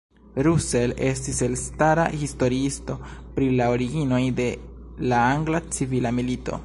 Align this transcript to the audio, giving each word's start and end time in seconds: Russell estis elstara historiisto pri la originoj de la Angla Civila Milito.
Russell 0.45 0.93
estis 1.09 1.41
elstara 1.47 2.05
historiisto 2.21 2.95
pri 3.37 3.51
la 3.61 3.69
originoj 3.75 4.23
de 4.41 4.49
la 5.13 5.21
Angla 5.35 5.63
Civila 5.79 6.19
Milito. 6.23 6.59